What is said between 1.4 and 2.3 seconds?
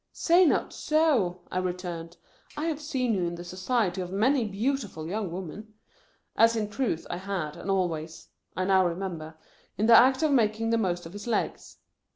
I returned."